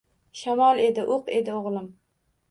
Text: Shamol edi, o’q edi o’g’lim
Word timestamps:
Shamol 0.37 0.79
edi, 0.85 1.03
o’q 1.17 1.29
edi 1.41 1.53
o’g’lim 1.57 1.85